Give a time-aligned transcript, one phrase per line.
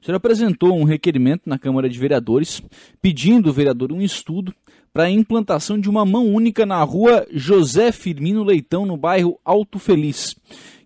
[0.00, 2.62] O senhor apresentou um requerimento na Câmara de Vereadores
[3.02, 4.54] pedindo ao vereador um estudo
[4.92, 9.78] para a implantação de uma mão única na rua José Firmino Leitão, no bairro Alto
[9.78, 10.36] Feliz.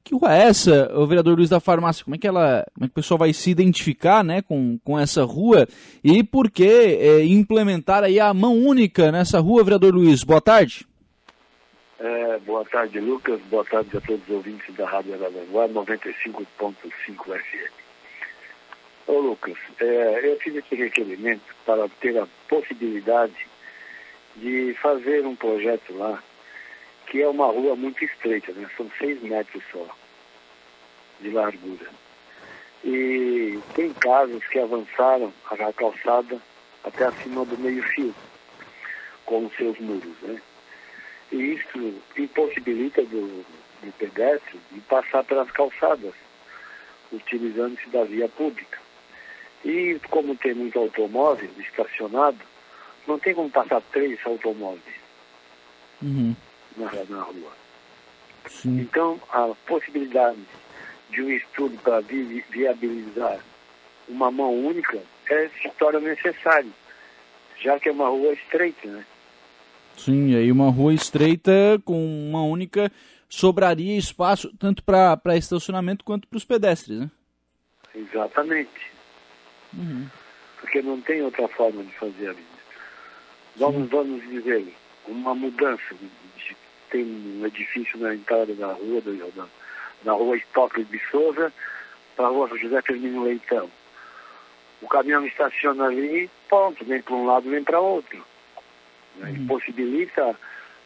[0.05, 2.05] Que rua é essa, o vereador Luiz da Farmácia?
[2.05, 4.99] Como é que ela, como é que o pessoal vai se identificar, né, com, com
[4.99, 5.69] essa rua
[6.03, 10.25] e por que é, implementar aí a mão única nessa rua, vereador Luiz?
[10.25, 10.87] Boa tarde.
[12.01, 13.41] É, boa tarde, Lucas.
[13.49, 17.82] Boa tarde a todos os ouvintes da Rádio Araranguá 95.5 FM.
[19.07, 23.47] Ô, Lucas, é, eu fiz esse requerimento para ter a possibilidade
[24.37, 26.23] de fazer um projeto lá
[27.07, 28.69] que é uma rua muito estreita, né?
[28.77, 29.87] São seis metros só
[31.21, 31.91] de largura.
[32.85, 36.41] E tem casos que avançaram a calçada
[36.83, 38.15] até acima do meio-fio,
[39.25, 40.41] com os seus muros, né?
[41.31, 43.45] E isso impossibilita do,
[43.83, 46.15] do pedestre de passar pelas calçadas,
[47.13, 48.82] utilizando-se da via pública.
[49.65, 52.39] E como tem muito automóvel estacionado,
[53.07, 55.03] não tem como passar três automóveis.
[56.03, 56.35] Uhum
[56.77, 57.53] na, na rua.
[58.49, 58.81] Sim.
[58.81, 60.39] Então, a possibilidade
[61.11, 63.39] de um estudo para vi, viabilizar
[64.09, 64.99] uma mão única
[65.31, 66.73] é, se torna necessário,
[67.61, 69.05] já que é uma rua estreita, né?
[69.97, 71.53] Sim, aí uma rua estreita
[71.85, 72.91] com uma única
[73.29, 77.11] sobraria espaço tanto para estacionamento quanto para os pedestres, né?
[77.95, 78.93] Exatamente.
[79.77, 80.07] Uhum.
[80.61, 82.53] Porque não tem outra forma de fazer a vida.
[83.57, 84.75] Vamos, vamos dizer,
[85.07, 85.95] uma mudança
[86.93, 89.47] tem um edifício na entrada da rua, da,
[90.05, 91.53] da rua Estóquio de Souza,
[92.15, 93.69] para a rua José Firmino Leitão.
[94.83, 98.23] O caminhão estaciona ali, ponto, nem para um lado nem para outro.
[99.17, 99.31] Né?
[99.31, 99.47] Uhum.
[99.47, 100.37] Possibilita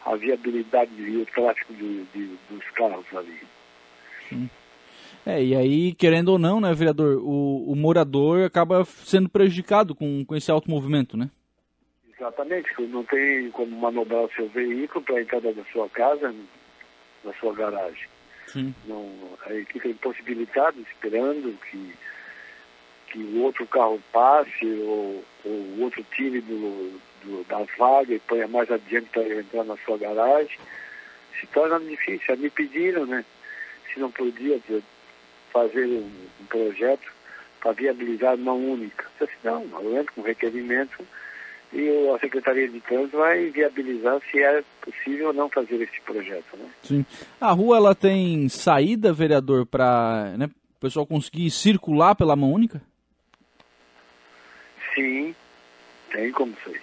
[0.05, 3.41] a viabilidade e o tráfego de, de, dos carros ali.
[4.29, 4.49] Sim.
[5.27, 10.23] É, e aí, querendo ou não, né, vereador, o, o morador acaba sendo prejudicado com,
[10.23, 11.29] com esse alto movimento, né?
[12.17, 16.33] Exatamente, não tem como manobrar o seu veículo para a entrada da sua casa,
[17.25, 18.07] na sua garagem.
[18.47, 18.73] Sim.
[18.85, 19.05] Não,
[19.45, 21.93] aí fica impossibilitado, esperando que,
[23.11, 28.47] que o outro carro passe ou, o outro tire do, do, da vaga e ponha
[28.47, 30.57] mais adiante para entrar na sua garagem.
[31.37, 32.37] Se torna difícil.
[32.37, 33.25] Me pediram, né?
[33.93, 34.57] Se não podia
[35.61, 37.11] fazer um, projeto
[37.59, 39.05] para viabilizar uma única.
[39.19, 41.05] Eu disse, não, eu entro com requerimento
[41.73, 46.55] e a Secretaria de Trânsito vai viabilizar se é possível ou não fazer esse projeto.
[46.55, 46.69] Né?
[46.83, 47.05] Sim.
[47.41, 52.81] A rua ela tem saída, vereador, para né, o pessoal conseguir circular pela mão única?
[54.95, 55.35] Sim,
[56.11, 56.81] tem como sair.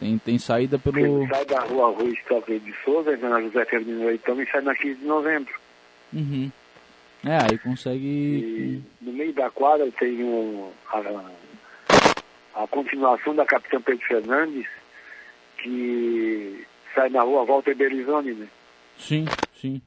[0.00, 0.98] Tem, tem saída pelo.
[0.98, 4.74] Ele sai da rua Rua Estoque de Souza, na José Firmino Leitão e sai na
[4.74, 5.54] 15 de novembro.
[6.12, 6.50] Uhum.
[7.24, 8.06] É, aí consegue.
[8.06, 10.70] E no meio da quadra tem um.
[10.88, 14.66] A, a continuação da Capitã Pedro Fernandes,
[15.58, 18.48] que sai na rua Walter Berizoni, né?
[18.96, 19.24] Sim,
[19.54, 19.80] sim.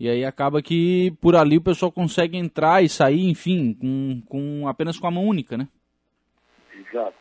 [0.00, 4.68] E aí acaba que por ali o pessoal consegue entrar e sair, enfim, com, com
[4.68, 5.66] apenas com a mão única, né?
[6.72, 7.14] Exato.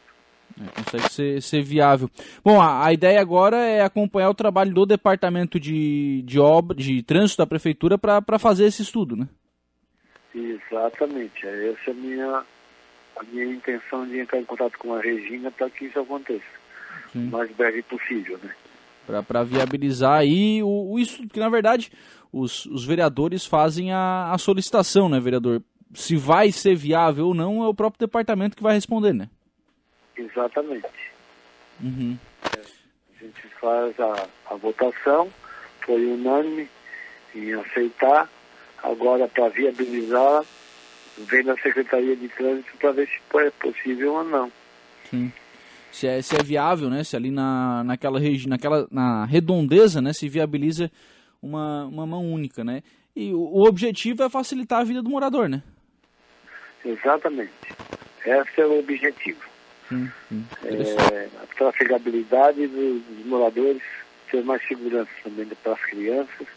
[0.59, 2.09] É, consegue ser, ser viável.
[2.43, 7.01] Bom, a, a, ideia agora é acompanhar o trabalho do departamento de, de obra, de
[7.01, 9.27] trânsito da prefeitura para fazer esse estudo, né?
[10.37, 11.47] Exatamente.
[11.47, 12.43] Essa é a minha,
[13.15, 16.45] a minha intenção de entrar em contato com a Regina para que isso aconteça
[17.11, 17.27] Sim.
[17.27, 18.53] o mais breve possível, né?
[19.25, 21.89] Para viabilizar aí o, o isso que na verdade
[22.31, 25.61] os, os vereadores fazem a, a solicitação, né, vereador?
[25.93, 29.29] Se vai ser viável ou não é o próprio departamento que vai responder, né?
[30.17, 30.85] Exatamente.
[31.81, 32.17] Uhum.
[32.43, 35.29] É, a gente faz a, a votação,
[35.85, 36.67] foi unânime
[37.33, 38.29] em aceitar,
[38.83, 40.43] agora para viabilizar
[41.17, 44.51] vem na Secretaria de Trânsito para ver se é possível ou não.
[45.09, 45.31] Sim.
[45.91, 47.03] Se é, se é viável, né?
[47.03, 50.91] Se ali na, naquela região, naquela na redondeza, né, se viabiliza
[51.41, 52.83] uma, uma mão única, né?
[53.15, 55.63] E o, o objetivo é facilitar a vida do morador, né?
[56.85, 57.51] Exatamente.
[58.23, 59.41] Esse é o objetivo.
[59.91, 63.81] É, a trafegabilidade dos, moradores,
[64.29, 66.47] ter mais segurança também para as crianças,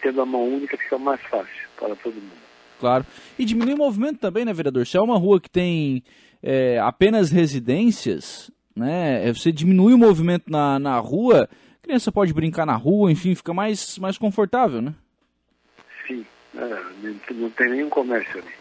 [0.00, 2.40] tendo a mão única fica mais fácil para todo mundo.
[2.78, 3.04] Claro.
[3.38, 4.86] E diminui o movimento também, né, vereador?
[4.86, 6.02] Se é uma rua que tem
[6.42, 11.48] é, apenas residências, né, é, você diminui o movimento na, na rua,
[11.78, 14.94] a criança pode brincar na rua, enfim, fica mais, mais confortável, né?
[16.06, 16.24] Sim,
[16.56, 18.52] é, não tem nenhum comércio ali.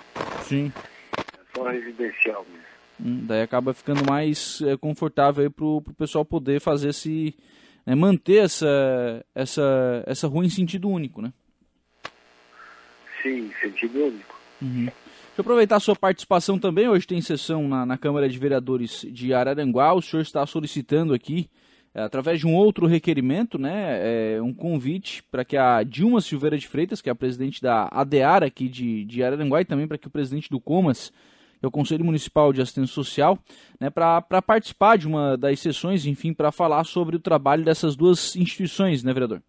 [0.44, 0.72] Sim.
[1.18, 1.24] É
[1.56, 2.70] só residencial mesmo.
[3.02, 7.34] Hum, daí acaba ficando mais é, confortável aí pro, pro pessoal poder fazer esse.
[7.90, 11.34] Né, manter essa, essa, essa rua em sentido único, né?
[13.24, 14.40] Sim, sentido único.
[14.62, 14.86] Uhum.
[15.36, 16.88] eu aproveitar a sua participação também.
[16.88, 19.92] Hoje tem sessão na, na Câmara de Vereadores de Araranguá.
[19.96, 21.50] O senhor está solicitando aqui,
[21.92, 26.60] é, através de um outro requerimento, né, é, um convite para que a Dilma Silveira
[26.60, 29.98] de Freitas, que é a presidente da ADEAR aqui de, de Araranguá, e também para
[29.98, 31.12] que o presidente do Comas,
[31.68, 33.38] o Conselho Municipal de Assistência Social,
[33.80, 38.36] né, para participar de uma das sessões, enfim, para falar sobre o trabalho dessas duas
[38.36, 39.42] instituições, né, vereador?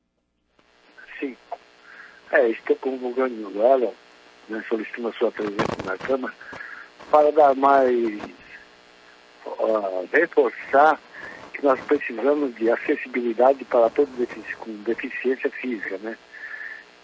[1.18, 1.36] Sim.
[2.32, 3.92] É, estou convocando agora
[4.50, 6.34] né, solicitando a sua presença na Câmara,
[7.10, 8.20] para dar mais,
[9.46, 11.00] uh, reforçar
[11.54, 14.12] que nós precisamos de acessibilidade para todos
[14.58, 16.18] com deficiência física, né?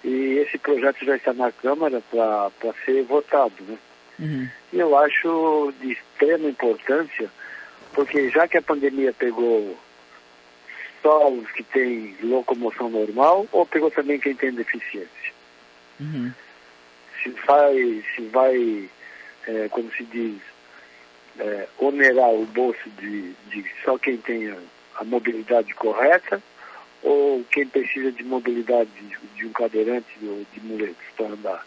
[0.04, 3.78] E esse projeto já está na Câmara para ser votado, né?
[4.18, 4.48] Uhum.
[4.72, 7.30] E eu acho de extrema importância,
[7.92, 9.76] porque já que a pandemia pegou
[11.02, 15.32] só os que têm locomoção normal, ou pegou também quem tem deficiência?
[16.00, 16.32] Uhum
[17.26, 18.90] se vai, se vai
[19.46, 20.40] é, como se diz,
[21.38, 24.56] é, onerar o bolso de, de só quem tenha
[24.96, 26.42] a mobilidade correta
[27.02, 31.66] ou quem precisa de mobilidade de, de um cadeirante ou de muletas para andar.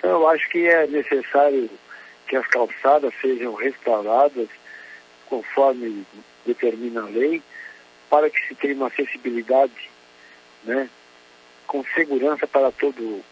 [0.00, 1.68] Então eu acho que é necessário
[2.26, 4.48] que as calçadas sejam restauradas
[5.28, 6.06] conforme
[6.46, 7.42] determina a lei,
[8.08, 9.90] para que se tenha uma acessibilidade
[10.64, 10.88] né,
[11.66, 13.22] com segurança para todo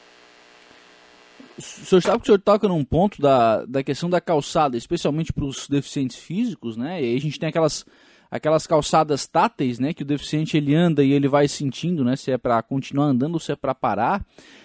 [1.57, 5.33] o senhor sabe que o senhor toca num ponto da, da questão da calçada, especialmente
[5.33, 7.03] para os deficientes físicos, né?
[7.03, 7.85] E aí a gente tem aquelas,
[8.31, 9.93] aquelas calçadas táteis, né?
[9.93, 12.17] Que o deficiente ele anda e ele vai sentindo, né?
[12.17, 14.25] Se é para continuar andando ou se é para parar.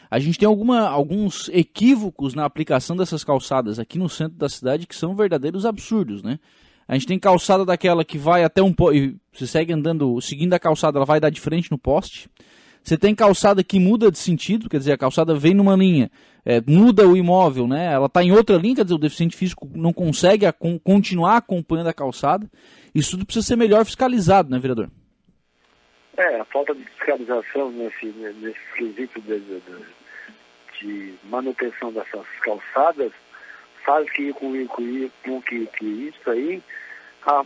[0.09, 4.85] A gente tem alguma, alguns equívocos na aplicação dessas calçadas aqui no centro da cidade
[4.85, 6.39] que são verdadeiros absurdos, né?
[6.87, 9.15] A gente tem calçada daquela que vai até um poste.
[9.31, 12.29] Você segue andando, seguindo a calçada, ela vai dar de frente no poste.
[12.83, 16.11] Você tem calçada que muda de sentido, quer dizer, a calçada vem numa linha,
[16.45, 17.93] é, muda o imóvel, né?
[17.93, 20.45] Ela está em outra linha, quer dizer, o deficiente físico não consegue
[20.83, 22.45] continuar acompanhando a calçada.
[22.93, 24.89] Isso tudo precisa ser melhor fiscalizado, né, vereador?
[26.17, 29.61] É, a falta de fiscalização nesse, nesse quesito de, de,
[30.81, 33.13] de, manutenção dessas calçadas
[33.85, 36.61] faz que com, com, que, que isso aí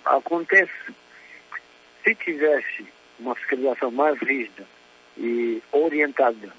[0.04, 0.94] aconteça.
[2.04, 2.88] Se tivesse
[3.20, 4.66] uma fiscalização mais rígida
[5.18, 6.54] e orientada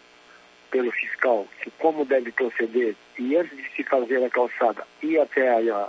[0.71, 5.49] pelo fiscal que como deve proceder e antes de se fazer a calçada ir até
[5.71, 5.89] a,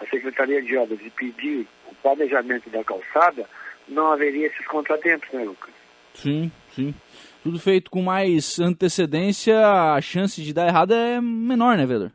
[0.00, 3.48] a Secretaria de Obras e pedir o planejamento da calçada,
[3.88, 5.74] não haveria esses contratempos, né, Lucas?
[6.14, 6.94] Sim, sim.
[7.42, 9.56] Tudo feito com mais antecedência,
[9.94, 12.12] a chance de dar errado é menor, né, vereador?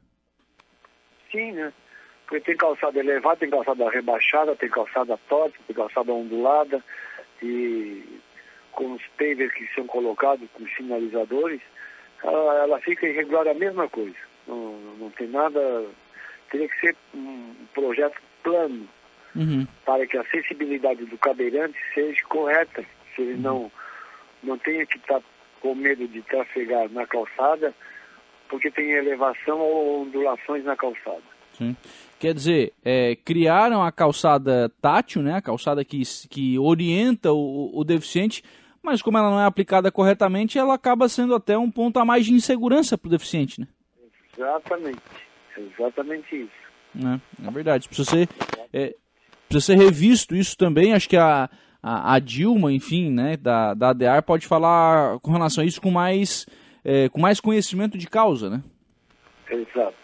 [1.31, 1.71] Sim, né?
[2.25, 6.83] Porque tem calçada elevada, tem calçada rebaixada, tem calçada torta, tem calçada ondulada
[7.41, 8.20] e
[8.71, 11.61] com os pavers que são colocados com sinalizadores,
[12.23, 14.15] ela, ela fica irregular a mesma coisa.
[14.47, 15.85] Não, não tem nada.
[16.49, 18.87] Teria que ser um projeto plano
[19.35, 19.65] uhum.
[19.85, 22.83] para que a acessibilidade do cadeirante seja correta.
[23.15, 23.41] Se ele uhum.
[23.41, 23.71] não,
[24.43, 25.25] não tenha que estar tá
[25.61, 27.73] com medo de trafegar na calçada,
[28.49, 31.21] porque tem elevação ou ondulações na calçada.
[31.53, 31.75] Sim.
[32.19, 37.83] Quer dizer, é, criaram a calçada tátil, né, a calçada que, que orienta o, o
[37.83, 38.43] deficiente
[38.83, 42.25] mas como ela não é aplicada corretamente, ela acaba sendo até um ponto a mais
[42.25, 43.67] de insegurança para o deficiente, né?
[44.37, 45.01] Exatamente,
[45.57, 46.61] exatamente isso.
[46.97, 48.29] É, é verdade, precisa ser,
[48.73, 48.95] é,
[49.47, 51.49] precisa ser revisto isso também, acho que a,
[51.81, 55.91] a, a, Dilma, enfim, né, da, da ADR pode falar com relação a isso com
[55.91, 56.45] mais,
[56.83, 58.63] é, com mais conhecimento de causa, né?
[59.49, 59.95] Exato.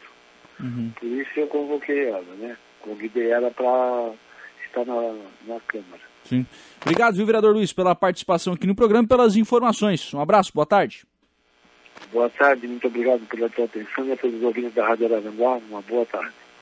[0.60, 0.92] Uhum.
[1.00, 2.58] Por isso eu convoquei ela, né?
[2.82, 4.14] Convidei ela para
[4.68, 5.14] estar na,
[5.48, 6.02] na Câmara.
[6.24, 6.46] Sim.
[6.82, 10.14] Obrigado, viu, vereador Luiz, pela participação aqui no programa e pelas informações.
[10.14, 11.06] Um abraço, boa tarde.
[12.12, 15.58] Boa tarde, muito obrigado pela tua atenção e a todos os ouvintes da Rádio Araranguá.
[15.70, 16.34] Uma boa tarde.